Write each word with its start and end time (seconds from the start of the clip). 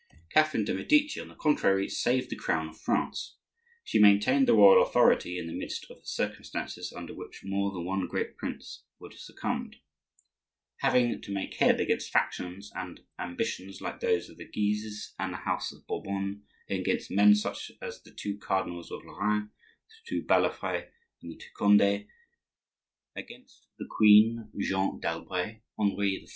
Catherine 0.31 0.65
de' 0.65 0.73
Medici, 0.73 1.19
on 1.21 1.27
the 1.27 1.35
contrary, 1.35 1.87
saved 1.87 2.31
the 2.31 2.35
crown 2.35 2.69
of 2.69 2.79
France; 2.81 3.35
she 3.83 3.99
maintained 3.99 4.47
the 4.47 4.55
royal 4.55 4.81
authority 4.81 5.37
in 5.37 5.45
the 5.45 5.53
midst 5.53 5.85
of 5.91 6.03
circumstances 6.07 6.91
under 6.91 7.13
which 7.13 7.43
more 7.43 7.71
than 7.71 7.85
one 7.85 8.07
great 8.07 8.35
prince 8.35 8.83
would 8.97 9.13
have 9.13 9.19
succumbed. 9.19 9.75
Having 10.77 11.21
to 11.21 11.31
make 11.31 11.53
head 11.57 11.79
against 11.79 12.09
factions 12.09 12.71
and 12.73 13.01
ambitions 13.19 13.79
like 13.79 13.99
those 13.99 14.27
of 14.27 14.37
the 14.37 14.47
Guises 14.49 15.13
and 15.19 15.33
the 15.33 15.37
house 15.37 15.71
of 15.71 15.85
Bourbon, 15.85 16.45
against 16.67 17.11
men 17.11 17.35
such 17.35 17.71
as 17.79 18.01
the 18.01 18.09
two 18.11 18.39
Cardinals 18.39 18.89
of 18.89 19.05
Lorraine, 19.05 19.51
the 19.87 19.97
two 20.07 20.23
Balafres, 20.23 20.87
and 21.21 21.31
the 21.31 21.37
two 21.37 21.51
Condes, 21.55 22.07
against 23.15 23.67
the 23.77 23.85
queen 23.87 24.49
Jeanne 24.57 24.99
d'Albret, 24.99 25.61
Henri 25.77 26.15
IV. 26.23 26.29